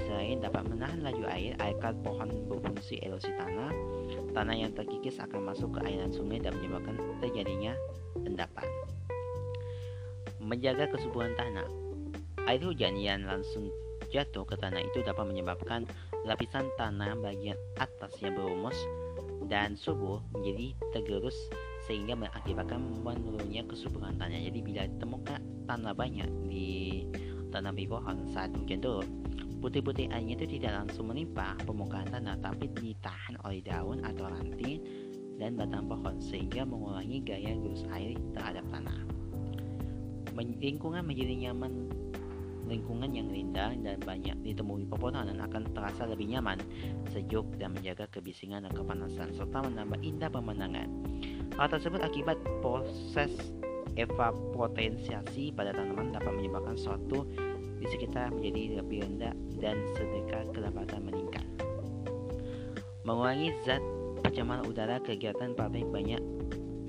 selain 0.09 0.41
dapat 0.41 0.65
menahan 0.73 1.05
laju 1.05 1.23
air, 1.29 1.53
akar 1.61 1.93
pohon 2.01 2.49
berfungsi 2.49 2.97
erosi 3.05 3.29
tanah. 3.37 3.69
Tanah 4.33 4.55
yang 4.57 4.73
terkikis 4.73 5.21
akan 5.21 5.53
masuk 5.53 5.77
ke 5.77 5.85
aliran 5.85 6.09
sungai 6.09 6.41
dan 6.41 6.57
menyebabkan 6.57 6.97
terjadinya 7.21 7.77
endapan. 8.25 8.65
Menjaga 10.41 10.89
kesuburan 10.89 11.37
tanah. 11.37 11.69
Air 12.49 12.65
hujan 12.65 12.97
yang 12.97 13.21
langsung 13.29 13.69
jatuh 14.15 14.47
ke 14.47 14.55
tanah 14.55 14.79
itu 14.79 15.03
dapat 15.03 15.27
menyebabkan 15.27 15.83
lapisan 16.23 16.71
tanah 16.79 17.19
bagian 17.19 17.59
atas 17.75 18.15
yang 18.23 18.31
berumus 18.31 18.79
dan 19.51 19.75
subur 19.75 20.23
menjadi 20.31 20.71
tergerus 20.95 21.35
sehingga 21.85 22.15
mengakibatkan 22.15 22.79
menurunnya 23.03 23.67
kesuburan 23.67 24.15
tanah. 24.15 24.39
Jadi 24.39 24.59
bila 24.63 24.87
ditemukan 24.87 25.67
tanah 25.67 25.93
banyak 25.93 26.29
di 26.47 27.03
tanah 27.51 27.75
pohon 27.75 28.25
saat 28.31 28.55
hujan 28.55 28.81
turun, 28.81 29.07
putih-putih 29.59 30.09
airnya 30.09 30.39
itu 30.39 30.57
tidak 30.57 30.81
langsung 30.81 31.11
menimpa 31.11 31.53
permukaan 31.61 32.09
tanah, 32.09 32.39
tapi 32.41 32.71
ditahan 32.73 33.37
oleh 33.45 33.61
daun 33.61 34.01
atau 34.01 34.31
ranting 34.31 34.81
dan 35.37 35.59
batang 35.59 35.85
pohon 35.85 36.17
sehingga 36.17 36.63
mengurangi 36.63 37.21
gaya 37.21 37.53
gerus 37.59 37.83
air 37.93 38.17
terhadap 38.33 38.65
tanah. 38.71 38.97
Lingkungan 40.35 41.05
menjadi 41.05 41.47
nyaman 41.47 41.87
lingkungan 42.65 43.13
yang 43.13 43.29
rindang 43.29 43.85
dan 43.85 44.01
banyak 44.01 44.35
ditemui 44.41 44.89
pepohonan 44.89 45.37
akan 45.37 45.63
terasa 45.73 46.09
lebih 46.09 46.33
nyaman, 46.33 46.57
sejuk, 47.13 47.45
dan 47.61 47.77
menjaga 47.77 48.09
kebisingan 48.09 48.65
dan 48.65 48.73
kepanasan, 48.73 49.33
serta 49.37 49.63
menambah 49.65 50.01
indah 50.01 50.29
pemandangan. 50.29 50.89
Hal 51.55 51.67
tersebut 51.71 52.01
akibat 52.01 52.37
proses 52.59 53.31
evapotensiasi 53.95 55.55
pada 55.55 55.71
tanaman 55.71 56.11
dapat 56.11 56.35
menyebabkan 56.35 56.75
suatu 56.75 57.23
di 57.79 57.87
sekitar 57.87 58.33
menjadi 58.33 58.81
lebih 58.83 59.07
rendah 59.07 59.33
dan 59.61 59.79
sedekah 59.95 60.49
kedapatan 60.51 61.01
meningkat. 61.07 61.45
Mengurangi 63.05 63.53
zat 63.63 63.83
pencemaran 64.25 64.65
udara 64.65 64.97
kegiatan 64.99 65.53
pabrik 65.53 65.85
banyak 65.93 66.19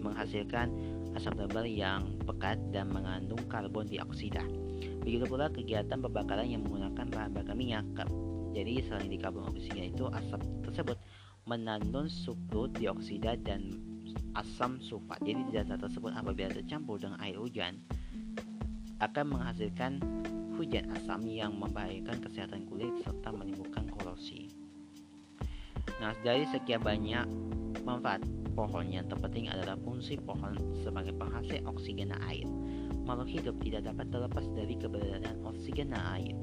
menghasilkan 0.00 0.72
asap 1.16 1.44
tebal 1.44 1.68
yang 1.68 2.08
pekat 2.24 2.56
dan 2.72 2.88
mengandung 2.88 3.40
karbon 3.48 3.84
dioksida. 3.84 4.65
Begitu 5.04 5.24
pula 5.28 5.46
kegiatan 5.52 5.98
pembakaran 5.98 6.46
yang 6.46 6.62
menggunakan 6.66 7.06
bahan 7.08 7.30
bakar 7.32 7.54
minyak. 7.54 7.86
Jadi 8.56 8.80
selain 8.88 9.12
di 9.12 9.20
karbon 9.20 9.52
dioksida 9.52 9.84
itu 9.92 10.08
asap 10.08 10.40
tersebut 10.64 10.96
menandung 11.46 12.08
sulfur 12.08 12.72
dioksida 12.72 13.36
dan 13.44 13.76
asam 14.34 14.80
sulfat. 14.80 15.20
Jadi 15.22 15.40
zat 15.52 15.70
tersebut 15.76 16.12
apabila 16.12 16.48
tercampur 16.50 16.96
dengan 16.96 17.20
air 17.20 17.36
hujan 17.36 17.80
akan 18.98 19.36
menghasilkan 19.36 20.00
hujan 20.56 20.88
asam 20.96 21.20
yang 21.28 21.52
membahayakan 21.52 22.16
kesehatan 22.24 22.64
kulit 22.64 22.90
serta 23.04 23.28
menimbulkan 23.28 23.92
korosi. 23.92 24.48
Nah, 26.00 26.16
dari 26.24 26.48
sekian 26.48 26.80
banyak 26.80 27.28
manfaat 27.84 28.24
pohon 28.56 28.88
yang 28.88 29.04
terpenting 29.04 29.52
adalah 29.52 29.76
fungsi 29.84 30.16
pohon 30.16 30.56
sebagai 30.80 31.12
penghasil 31.12 31.60
oksigen 31.68 32.16
air. 32.24 32.48
Makhluk 33.06 33.30
hidup 33.30 33.54
tidak 33.62 33.86
dapat 33.86 34.10
terlepas 34.10 34.44
dari 34.52 34.74
keberadaan 34.74 35.38
oksigen 35.46 35.94
dan 35.94 36.02
air. 36.18 36.34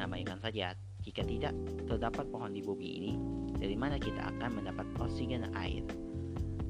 Bayangkan 0.00 0.40
saja, 0.40 0.72
jika 1.04 1.24
tidak 1.24 1.52
terdapat 1.88 2.28
pohon 2.28 2.52
di 2.52 2.64
bumi 2.64 2.88
ini, 3.00 3.12
dari 3.56 3.76
mana 3.76 3.96
kita 4.00 4.32
akan 4.36 4.60
mendapat 4.60 4.84
oksigen 5.00 5.44
dan 5.44 5.52
air? 5.56 5.84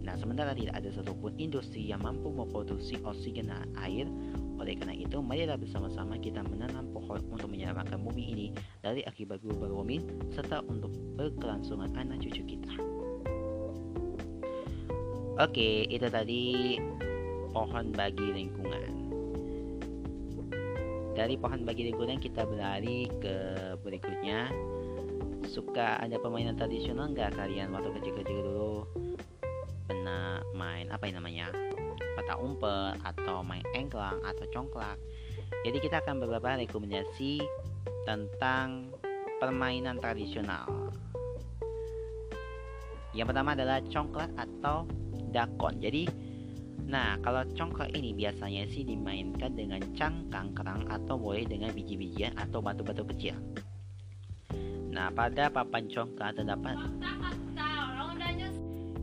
Nah, 0.02 0.19
sementara 0.19 0.54
tidak 0.54 0.78
ada 0.78 0.90
satupun 0.90 1.38
industri 1.38 1.87
yang 1.87 2.02
mampu 2.02 2.30
memproduksi 2.30 2.99
oksigen 3.07 3.50
dan 3.50 3.71
air, 3.78 4.07
oleh 4.59 4.76
karena 4.76 4.92
itu, 4.92 5.23
marilah 5.25 5.57
bersama-sama 5.57 6.19
kita 6.19 6.45
menanam 6.47 6.90
pohon 6.92 7.23
untuk 7.33 7.49
menyelamatkan 7.49 7.97
bumi 8.02 8.25
ini 8.35 8.47
dari 8.83 9.00
akibat 9.07 9.40
global 9.40 9.78
warming 9.78 10.04
serta 10.35 10.61
untuk 10.69 10.92
berkelangsungan 11.16 11.90
anak 11.97 12.21
cucu 12.21 12.45
kita. 12.45 12.73
Oke, 15.40 15.88
itu 15.88 16.07
tadi 16.12 16.76
pohon 17.54 17.90
bagi 17.95 18.28
lingkungan. 18.37 19.10
Dari 21.14 21.35
pohon 21.35 21.67
bagi 21.67 21.90
lingkungan 21.90 22.23
kita 22.23 22.47
berlari 22.47 23.11
ke 23.19 23.35
berikutnya. 23.83 24.50
Suka 25.50 25.99
ada 25.99 26.21
permainan 26.21 26.55
tradisional 26.55 27.11
nggak? 27.11 27.35
Kalian 27.35 27.75
waktu 27.75 27.90
kecil-kecil 27.99 28.38
dulu 28.45 28.87
pernah 29.90 30.38
main 30.55 30.87
apa 30.93 31.11
yang 31.11 31.19
namanya? 31.19 31.50
Peta 32.14 32.38
umpet 32.38 33.00
atau 33.02 33.43
main 33.43 33.64
engklang 33.75 34.21
atau 34.23 34.45
congklak. 34.55 34.99
Jadi 35.67 35.79
kita 35.83 35.99
akan 36.05 36.23
beberapa 36.23 36.55
rekomendasi 36.55 37.43
tentang 38.07 38.95
permainan 39.43 39.99
tradisional. 39.99 40.69
Yang 43.11 43.35
pertama 43.35 43.59
adalah 43.59 43.83
congklak 43.90 44.31
atau 44.38 44.87
dakon. 45.35 45.83
Jadi 45.83 46.07
Nah, 46.90 47.14
kalau 47.23 47.47
congklak 47.54 47.94
ini 47.94 48.11
biasanya 48.11 48.66
sih 48.66 48.82
dimainkan 48.82 49.54
dengan 49.54 49.78
cangkang 49.94 50.50
kerang 50.59 50.90
atau 50.90 51.14
boleh 51.14 51.47
dengan 51.47 51.70
biji-bijian 51.70 52.35
atau 52.35 52.59
batu-batu 52.59 53.06
kecil. 53.14 53.38
Nah, 54.90 55.06
pada 55.14 55.47
papan 55.54 55.87
congklak 55.87 56.35
terdapat 56.35 56.75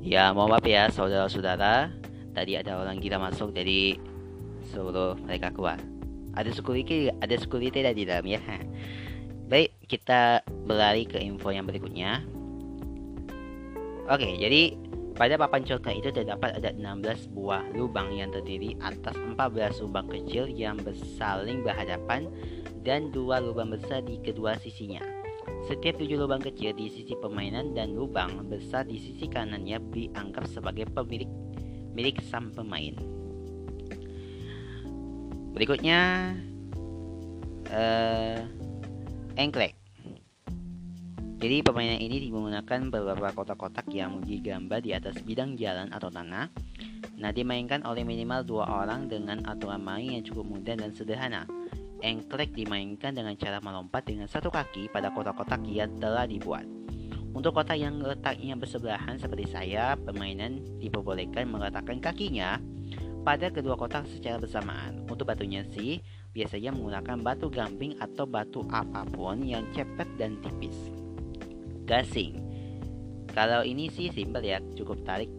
Ya, 0.04 0.32
mohon 0.36 0.56
maaf 0.56 0.68
ya 0.68 0.92
saudara-saudara. 0.92 1.92
Tadi 2.36 2.60
ada 2.60 2.80
orang 2.80 3.00
gila 3.00 3.24
masuk 3.24 3.56
jadi 3.56 3.96
suruh 4.68 5.16
mereka 5.24 5.52
keluar. 5.56 5.80
Ada 6.36 6.52
security, 6.52 7.08
ada 7.08 7.36
security 7.40 7.84
di 7.88 8.04
dalam 8.04 8.28
ya. 8.28 8.44
Baik, 9.52 9.72
kita 9.88 10.44
berlari 10.68 11.08
ke 11.08 11.24
info 11.24 11.56
yang 11.56 11.64
berikutnya. 11.64 12.24
Oke, 14.12 14.28
jadi 14.40 14.76
pada 15.18 15.34
papan 15.34 15.66
coklat 15.66 15.98
itu 15.98 16.10
terdapat 16.14 16.62
ada 16.62 16.70
16 16.78 17.34
buah 17.34 17.66
lubang 17.74 18.14
yang 18.14 18.30
terdiri 18.30 18.78
atas 18.86 19.18
14 19.18 19.82
lubang 19.82 20.06
kecil 20.06 20.46
yang 20.46 20.78
bersaling 20.78 21.66
berhadapan 21.66 22.30
dan 22.86 23.10
dua 23.10 23.42
lubang 23.42 23.74
besar 23.74 24.06
di 24.06 24.22
kedua 24.22 24.54
sisinya. 24.62 25.02
Setiap 25.66 25.98
tujuh 25.98 26.22
lubang 26.22 26.40
kecil 26.40 26.78
di 26.78 26.94
sisi 26.94 27.18
permainan 27.18 27.74
dan 27.74 27.98
lubang 27.98 28.46
besar 28.46 28.86
di 28.86 29.02
sisi 29.02 29.26
kanannya 29.26 29.82
dianggap 29.90 30.46
sebagai 30.46 30.86
pemilik 30.94 31.28
milik 31.98 32.22
sang 32.30 32.54
pemain. 32.54 32.94
Berikutnya, 35.58 36.32
uh, 37.74 38.40
engklek. 39.34 39.74
Jadi 41.38 41.62
permainan 41.62 42.02
ini 42.02 42.34
menggunakan 42.34 42.90
beberapa 42.90 43.30
kotak-kotak 43.30 43.86
yang 43.94 44.26
digambar 44.26 44.82
di 44.82 44.98
atas 44.98 45.22
bidang 45.22 45.54
jalan 45.54 45.86
atau 45.94 46.10
tanah. 46.10 46.50
Nah, 47.22 47.30
dimainkan 47.30 47.86
oleh 47.86 48.02
minimal 48.02 48.42
dua 48.42 48.66
orang 48.66 49.06
dengan 49.06 49.46
aturan 49.46 49.86
main 49.86 50.18
yang 50.18 50.26
cukup 50.26 50.50
mudah 50.50 50.74
dan 50.74 50.90
sederhana. 50.98 51.46
Engklek 52.02 52.58
dimainkan 52.58 53.14
dengan 53.14 53.38
cara 53.38 53.62
melompat 53.62 54.10
dengan 54.10 54.26
satu 54.26 54.50
kaki 54.50 54.90
pada 54.90 55.14
kotak-kotak 55.14 55.62
yang 55.70 55.94
telah 56.02 56.26
dibuat. 56.26 56.66
Untuk 57.38 57.54
kotak 57.54 57.78
yang 57.78 58.02
letaknya 58.02 58.58
bersebelahan 58.58 59.22
seperti 59.22 59.46
saya, 59.54 59.94
permainan 59.94 60.58
diperbolehkan 60.82 61.46
meletakkan 61.54 62.02
kakinya 62.02 62.58
pada 63.22 63.54
kedua 63.54 63.78
kotak 63.78 64.10
secara 64.10 64.42
bersamaan. 64.42 65.06
Untuk 65.06 65.30
batunya 65.30 65.62
sih, 65.70 66.02
biasanya 66.34 66.74
menggunakan 66.74 67.22
batu 67.22 67.54
gamping 67.54 67.94
atau 68.02 68.26
batu 68.26 68.66
apa 68.74 69.06
pun 69.06 69.46
yang 69.46 69.70
cepet 69.78 70.10
dan 70.18 70.34
tipis 70.42 70.97
gasing. 71.88 72.44
Kalau 73.32 73.64
ini 73.64 73.88
sih 73.88 74.12
simpel 74.12 74.44
ya, 74.44 74.60
cukup 74.76 75.02
tarik 75.08 75.32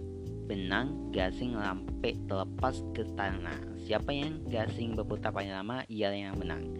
benang 0.48 1.12
gasing 1.12 1.52
sampai 1.60 2.16
terlepas 2.24 2.80
ke 2.96 3.04
tanah. 3.12 3.60
Siapa 3.84 4.08
yang 4.10 4.40
gasing 4.48 4.96
berputar 4.96 5.28
paling 5.28 5.52
lama, 5.52 5.84
ialah 5.92 6.16
yang 6.16 6.40
menang. 6.40 6.72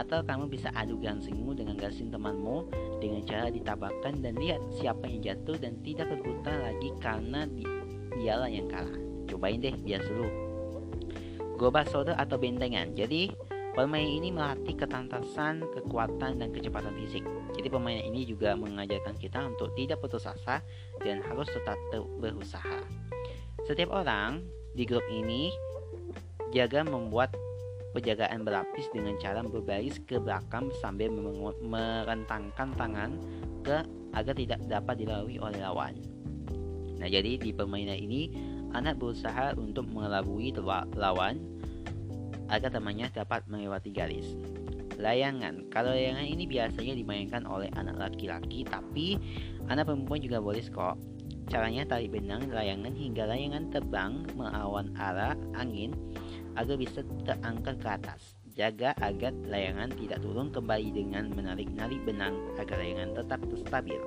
Atau 0.00 0.24
kamu 0.24 0.48
bisa 0.48 0.72
adu 0.72 0.96
gasingmu 0.96 1.52
dengan 1.52 1.76
gasing 1.76 2.08
temanmu 2.08 2.64
dengan 3.04 3.20
cara 3.28 3.52
ditabakkan 3.52 4.24
dan 4.24 4.32
lihat 4.40 4.64
siapa 4.80 5.04
yang 5.04 5.20
jatuh 5.20 5.60
dan 5.60 5.76
tidak 5.84 6.08
berputar 6.08 6.56
lagi 6.64 6.88
karena 6.96 7.44
di, 7.44 7.68
dialah 8.16 8.48
yang 8.48 8.72
kalah. 8.72 8.96
Cobain 9.28 9.60
deh 9.60 9.76
biar 9.76 10.00
seru. 10.00 10.32
Gobak 11.60 11.92
soda 11.92 12.16
atau 12.16 12.40
bentengan. 12.40 12.96
Jadi 12.96 13.28
Permainan 13.72 14.12
ini 14.20 14.28
melatih 14.28 14.76
ketantasan, 14.76 15.64
kekuatan, 15.72 16.36
dan 16.36 16.52
kecepatan 16.52 16.92
fisik. 16.92 17.24
Jadi 17.52 17.68
permainan 17.68 18.08
ini 18.08 18.24
juga 18.24 18.56
mengajarkan 18.56 19.16
kita 19.20 19.44
untuk 19.44 19.76
tidak 19.76 20.00
putus 20.00 20.24
asa 20.24 20.64
dan 21.04 21.20
harus 21.20 21.48
tetap 21.52 21.76
berusaha. 22.20 22.80
Setiap 23.68 23.92
orang 23.92 24.42
di 24.72 24.88
grup 24.88 25.04
ini 25.12 25.52
jaga 26.50 26.84
membuat 26.84 27.36
penjagaan 27.92 28.42
berlapis 28.42 28.88
dengan 28.90 29.14
cara 29.20 29.44
berbaris 29.44 30.00
ke 30.08 30.16
belakang 30.16 30.72
sambil 30.80 31.12
merentangkan 31.60 32.72
tangan 32.72 33.20
ke 33.60 33.84
agar 34.16 34.34
tidak 34.36 34.60
dapat 34.64 35.04
dilalui 35.04 35.36
oleh 35.36 35.60
lawan. 35.60 35.94
Nah, 36.96 37.08
jadi 37.08 37.36
di 37.36 37.52
permainan 37.52 37.98
ini 38.00 38.32
anak 38.72 38.96
berusaha 38.96 39.52
untuk 39.60 39.84
mengelabui 39.92 40.56
lawan 40.96 41.40
agar 42.48 42.72
temannya 42.72 43.12
dapat 43.12 43.44
melewati 43.48 43.92
garis. 43.92 44.36
Layangan. 44.98 45.68
Kalau 45.72 45.92
layangan 45.92 46.26
ini 46.26 46.44
biasanya 46.44 46.92
dimainkan 46.96 47.44
oleh 47.48 47.68
anak 47.78 47.96
laki-laki, 47.96 48.64
tapi 48.66 49.16
anak 49.68 49.88
perempuan 49.88 50.20
juga 50.20 50.42
boleh 50.42 50.64
kok. 50.68 50.96
Caranya 51.48 51.84
tarik 51.84 52.14
benang 52.14 52.48
layangan 52.48 52.94
hingga 52.94 53.28
layangan 53.28 53.68
terbang 53.68 54.24
melawan 54.38 54.94
arah 54.96 55.36
angin 55.58 55.92
agar 56.56 56.76
bisa 56.76 57.04
terangkat 57.24 57.76
ke 57.80 57.88
atas. 57.88 58.36
Jaga 58.52 58.92
agar 59.00 59.32
layangan 59.48 59.88
tidak 59.96 60.20
turun 60.20 60.52
kembali 60.52 60.92
dengan 60.92 61.32
menarik-narik 61.32 62.00
benang 62.04 62.36
agar 62.60 62.76
layangan 62.76 63.16
tetap 63.16 63.40
stabil. 63.64 64.00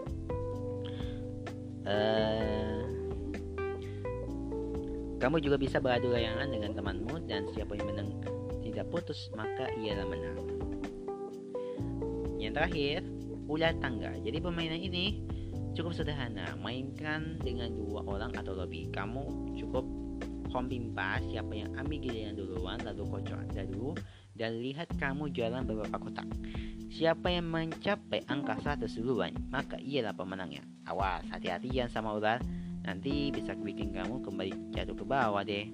Uh, 1.85 2.81
kamu 5.21 5.41
juga 5.41 5.57
bisa 5.57 5.81
beradu 5.81 6.13
layangan 6.13 6.49
dengan 6.49 6.77
temanmu 6.77 7.25
dan 7.25 7.49
siapa 7.53 7.77
yang 7.77 7.89
menang 7.89 8.09
tidak 8.61 8.85
putus 8.93 9.33
maka 9.33 9.69
ialah 9.81 10.05
menang. 10.05 10.44
Yang 12.45 12.53
terakhir, 12.62 12.99
ular 13.49 13.73
tangga. 13.81 14.13
Jadi 14.21 14.38
permainan 14.38 14.77
ini 14.77 15.25
cukup 15.73 15.97
sederhana. 15.97 16.53
Mainkan 16.62 17.41
dengan 17.41 17.73
dua 17.73 18.05
orang 18.05 18.38
atau 18.38 18.53
lebih. 18.53 18.93
Kamu 18.93 19.58
cukup 19.58 19.86
kompimpa 20.53 21.19
siapa 21.27 21.51
yang 21.51 21.73
ambil 21.75 21.99
giliran 21.99 22.38
duluan 22.38 22.79
lalu 22.88 23.03
kocok 23.12 23.51
dulu 23.67 23.91
dan 24.39 24.63
lihat 24.63 24.88
kamu 24.95 25.27
jalan 25.36 25.67
beberapa 25.67 25.99
kotak. 25.99 26.29
Siapa 26.95 27.27
yang 27.27 27.51
mencapai 27.51 28.23
angka 28.31 28.55
100 28.63 28.88
duluan, 29.03 29.36
maka 29.51 29.75
ialah 29.84 30.15
pemenangnya. 30.15 30.63
Awas, 30.88 31.27
hati-hati 31.27 31.75
jangan 31.75 31.91
sama 31.91 32.15
ular. 32.15 32.39
Nanti 32.88 33.34
bisa 33.36 33.51
bikin 33.51 33.91
kamu 33.91 34.23
kembali 34.23 34.71
jatuh 34.71 34.95
ke 34.95 35.03
bawah 35.03 35.43
deh. 35.43 35.67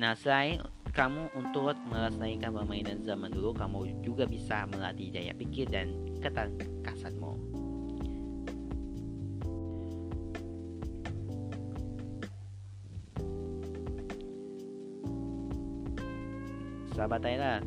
Nah, 0.00 0.16
selain 0.16 0.64
kamu 0.96 1.28
untuk 1.36 1.76
melestarikan 1.92 2.56
permainan 2.56 3.04
zaman 3.04 3.28
dulu, 3.28 3.52
kamu 3.52 4.00
juga 4.00 4.24
bisa 4.24 4.64
melatih 4.64 5.12
daya 5.12 5.36
pikir 5.36 5.68
dan 5.68 5.92
ketangkasanmu. 6.24 7.36
Sahabat 16.96 17.20
Tyler, 17.20 17.60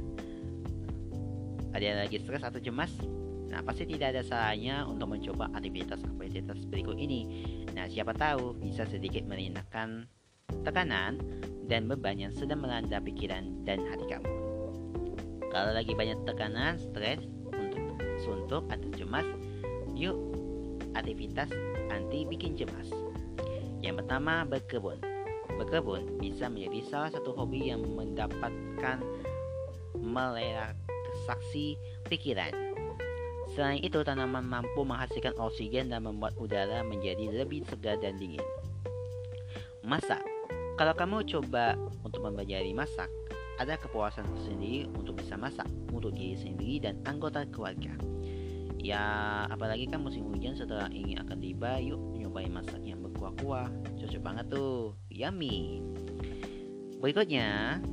ada 1.69 1.85
yang 1.85 2.01
lagi 2.01 2.17
stres 2.17 2.41
atau 2.41 2.57
cemas? 2.57 2.89
Nah, 3.53 3.61
pasti 3.61 3.85
tidak 3.85 4.17
ada 4.17 4.25
salahnya 4.25 4.89
untuk 4.89 5.05
mencoba 5.05 5.53
aktivitas-aktivitas 5.53 6.65
berikut 6.65 6.97
ini. 6.97 7.45
Nah, 7.77 7.85
siapa 7.85 8.17
tahu 8.17 8.57
bisa 8.57 8.89
sedikit 8.89 9.21
merendahkan 9.29 10.09
tekanan 10.63 11.21
dan 11.69 11.85
beban 11.85 12.17
yang 12.17 12.33
sedang 12.33 12.65
melanda 12.65 12.97
pikiran 12.97 13.45
dan 13.63 13.85
hati 13.85 14.05
kamu. 14.09 14.29
Kalau 15.49 15.71
lagi 15.73 15.93
banyak 15.97 16.17
tekanan, 16.29 16.77
stres, 16.77 17.21
untuk 17.49 17.97
suntuk 18.21 18.65
atau 18.69 18.89
cemas, 18.93 19.25
yuk 19.97 20.17
aktivitas 20.93 21.49
anti 21.89 22.25
bikin 22.25 22.57
cemas. 22.57 22.89
Yang 23.81 24.05
pertama, 24.05 24.45
berkebun. 24.45 25.01
Berkebun 25.57 26.21
bisa 26.21 26.49
menjadi 26.49 26.79
salah 26.85 27.09
satu 27.13 27.33
hobi 27.33 27.73
yang 27.73 27.81
mendapatkan 27.81 29.01
melelaksasi 29.97 31.77
pikiran. 32.05 32.53
Selain 33.57 33.81
itu, 33.81 34.05
tanaman 34.05 34.45
mampu 34.45 34.85
menghasilkan 34.85 35.33
oksigen 35.41 35.89
dan 35.89 36.05
membuat 36.05 36.37
udara 36.37 36.85
menjadi 36.85 37.41
lebih 37.41 37.65
segar 37.65 37.97
dan 37.97 38.21
dingin. 38.21 38.45
Masak 39.81 40.21
kalau 40.79 40.95
kamu 40.95 41.27
coba 41.27 41.75
untuk 42.07 42.23
mempelajari 42.23 42.71
masak, 42.71 43.11
ada 43.59 43.75
kepuasan 43.75 44.23
tersendiri 44.31 44.87
untuk 44.95 45.19
bisa 45.19 45.35
masak 45.35 45.67
untuk 45.91 46.15
diri 46.15 46.39
sendiri 46.39 46.79
dan 46.79 46.95
anggota 47.03 47.43
keluarga. 47.51 47.91
Ya, 48.79 49.43
apalagi 49.51 49.91
kan 49.91 49.99
musim 49.99 50.23
hujan 50.31 50.55
setelah 50.55 50.87
ingin 50.95 51.19
akan 51.19 51.43
tiba, 51.43 51.83
yuk 51.83 51.99
nyobain 52.15 52.47
masak 52.47 52.79
yang 52.87 53.03
berkuah-kuah. 53.03 53.67
Cocok 53.99 54.21
banget 54.23 54.55
tuh, 54.55 54.95
yummy. 55.11 55.83
Berikutnya, 57.03 57.83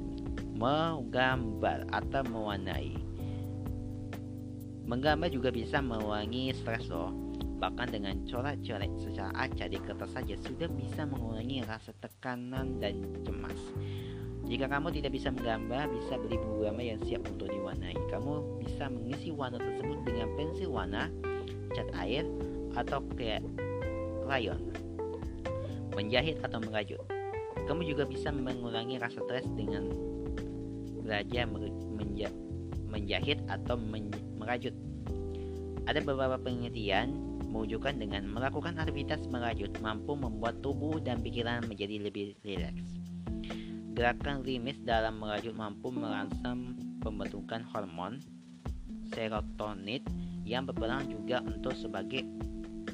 menggambar 0.55 1.91
atau 1.91 2.23
mewarnai. 2.23 2.95
Menggambar 4.87 5.35
juga 5.35 5.51
bisa 5.51 5.83
mengurangi 5.83 6.55
stres 6.55 6.87
loh. 6.87 7.11
Bahkan 7.57 7.89
dengan 7.89 8.15
coret-coret 8.29 8.93
secara 9.01 9.33
acak 9.33 9.73
di 9.73 9.79
kertas 9.81 10.13
saja 10.13 10.37
sudah 10.45 10.69
bisa 10.69 11.09
mengurangi 11.09 11.65
rasa 11.65 11.97
tekanan 12.05 12.77
dan 12.81 13.01
cemas. 13.25 13.57
Jika 14.47 14.71
kamu 14.71 14.95
tidak 14.95 15.11
bisa 15.11 15.35
menggambar, 15.35 15.91
bisa 15.91 16.15
beli 16.23 16.39
buku 16.39 16.71
gambar 16.71 16.85
yang 16.87 17.01
siap 17.03 17.27
untuk 17.27 17.51
diwarnai. 17.51 17.99
Kamu 18.13 18.63
bisa 18.63 18.87
mengisi 18.87 19.35
warna 19.35 19.59
tersebut 19.59 20.07
dengan 20.07 20.29
pensil 20.39 20.71
warna, 20.71 21.11
cat 21.75 21.91
air, 21.99 22.23
atau 22.79 23.03
krayon. 24.23 24.61
Menjahit 25.99 26.39
atau 26.47 26.63
merajut. 26.63 27.03
Kamu 27.67 27.83
juga 27.83 28.07
bisa 28.07 28.31
mengurangi 28.31 29.03
rasa 29.03 29.19
stres 29.27 29.51
dengan 29.59 29.91
belajar 31.03 31.51
menja 31.91 32.31
menjahit 32.87 33.43
atau 33.51 33.75
men 33.75 34.15
merajut. 34.39 34.73
Ada 35.91 36.03
beberapa 36.07 36.39
penelitian 36.39 37.26
menunjukkan 37.49 37.97
dengan 37.97 38.27
melakukan 38.29 38.77
aktivitas 38.77 39.27
merajut 39.31 39.71
mampu 39.81 40.19
membuat 40.19 40.61
tubuh 40.61 40.99
dan 41.01 41.23
pikiran 41.23 41.65
menjadi 41.67 42.03
lebih 42.03 42.37
rileks. 42.43 42.85
Gerakan 43.97 44.45
rimis 44.45 44.77
dalam 44.85 45.23
merajut 45.23 45.57
mampu 45.57 45.89
merangsang 45.89 46.77
pembentukan 47.01 47.65
hormon 47.73 48.21
serotonin 49.15 50.03
yang 50.45 50.67
berperan 50.67 51.07
juga 51.09 51.41
untuk 51.43 51.73
sebagai 51.75 52.27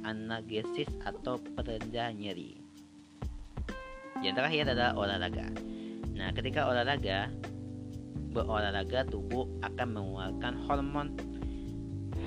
analgesis 0.07 0.89
atau 1.03 1.39
perendah 1.59 2.13
nyeri. 2.15 2.59
Yang 4.23 4.35
terakhir 4.39 4.65
adalah 4.71 4.95
olahraga. 4.95 5.47
Nah, 6.15 6.31
ketika 6.31 6.71
olahraga, 6.71 7.33
berolahraga 8.33 9.05
tubuh 9.11 9.51
akan 9.67 9.89
mengeluarkan 9.93 10.55
hormon 10.65 11.09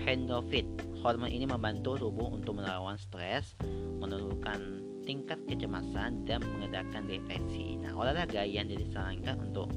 endorfin. 0.05 0.67
Hormon 1.05 1.29
ini 1.29 1.45
membantu 1.45 2.01
tubuh 2.01 2.33
untuk 2.33 2.57
melawan 2.57 2.97
stres, 2.97 3.53
menurunkan 4.01 4.81
tingkat 5.05 5.37
kecemasan 5.45 6.25
dan 6.25 6.41
mengedarkan 6.41 7.05
depresi. 7.05 7.77
Nah, 7.77 7.93
olahraga 7.93 8.41
yang 8.41 8.65
disarankan 8.65 9.37
untuk 9.37 9.69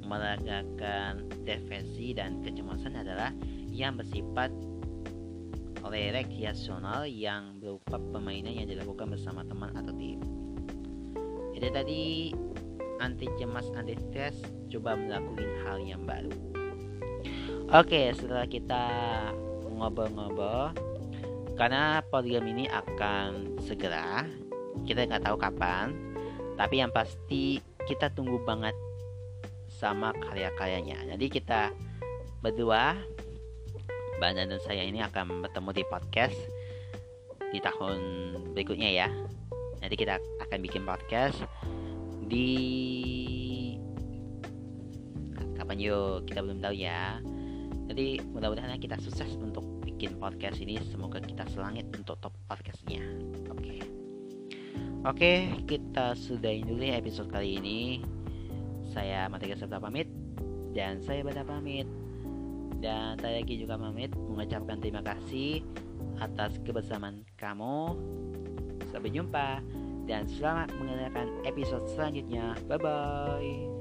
meredakan 0.00 1.28
depresi 1.44 2.16
dan 2.16 2.40
kecemasan 2.40 2.96
adalah 2.96 3.28
yang 3.68 4.00
bersifat 4.00 4.48
rekreasional 5.84 7.04
yang 7.04 7.60
berupa 7.60 8.00
permainan 8.00 8.56
yang 8.56 8.64
dilakukan 8.72 9.12
bersama 9.12 9.44
teman 9.44 9.68
atau 9.76 9.92
tim. 10.00 10.16
Itu 11.52 11.68
tadi 11.68 12.32
anti 13.04 13.28
cemas, 13.36 13.68
anti 13.76 14.00
stres, 14.08 14.40
coba 14.72 14.96
melakukan 14.96 15.44
hal 15.68 15.76
yang 15.84 16.08
baru. 16.08 16.32
Oke, 17.68 18.16
setelah 18.16 18.48
kita 18.48 18.84
ngobrol-ngobrol, 19.82 20.70
karena 21.58 22.00
program 22.08 22.46
ini 22.48 22.70
akan 22.70 23.60
segera. 23.66 24.24
Kita 24.88 25.04
nggak 25.04 25.26
tahu 25.26 25.36
kapan. 25.36 25.92
Tapi 26.56 26.80
yang 26.80 26.92
pasti 26.94 27.60
kita 27.84 28.12
tunggu 28.14 28.40
banget 28.46 28.76
sama 29.68 30.14
karya-karyanya. 30.14 31.04
Jadi 31.16 31.26
kita 31.28 31.74
berdua 32.40 32.96
Banda 34.22 34.46
dan 34.46 34.62
saya 34.62 34.86
ini 34.86 35.02
akan 35.02 35.42
bertemu 35.42 35.70
di 35.74 35.84
podcast 35.90 36.38
di 37.50 37.58
tahun 37.58 37.98
berikutnya 38.54 38.90
ya. 38.94 39.08
Nanti 39.82 39.98
kita 39.98 40.22
akan 40.46 40.58
bikin 40.62 40.86
podcast 40.86 41.42
di 42.30 42.48
kapan 45.58 45.82
yuk? 45.82 46.30
Kita 46.30 46.38
belum 46.38 46.62
tahu 46.62 46.74
ya. 46.78 47.18
Jadi 47.90 48.22
mudah-mudahan 48.30 48.78
kita 48.78 48.94
sukses 49.02 49.34
untuk 49.42 49.71
bikin 50.02 50.18
podcast 50.18 50.58
ini 50.58 50.82
semoga 50.90 51.22
kita 51.22 51.46
selangit 51.54 51.86
untuk 51.94 52.18
top 52.18 52.34
podcastnya. 52.50 52.98
Oke. 53.54 53.54
Okay. 53.54 53.78
oke 55.06 55.14
okay, 55.14 55.38
kita 55.62 56.18
sudahin 56.18 56.66
dulu 56.66 56.82
ya 56.82 56.98
episode 56.98 57.30
kali 57.30 57.62
ini. 57.62 58.02
Saya 58.90 59.30
Matiga 59.30 59.54
Sabta 59.54 59.78
pamit 59.78 60.10
dan 60.74 60.98
saya 61.06 61.22
Bada 61.22 61.46
pamit. 61.46 61.86
Dan 62.82 63.14
saya 63.22 63.46
lagi 63.46 63.54
juga 63.54 63.78
pamit 63.78 64.10
mengucapkan 64.26 64.82
terima 64.82 65.06
kasih 65.06 65.62
atas 66.18 66.58
kebersamaan 66.66 67.22
kamu. 67.38 67.94
Sampai 68.90 69.14
jumpa 69.14 69.62
dan 70.10 70.26
selamat 70.26 70.74
mendengarkan 70.82 71.30
episode 71.46 71.86
selanjutnya. 71.94 72.58
Bye 72.66 72.82
bye 72.82 73.71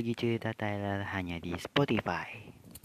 Berbagi 0.00 0.16
cerita 0.16 0.56
Tyler 0.56 1.04
hanya 1.12 1.36
di 1.36 1.52
Spotify. 1.60 2.49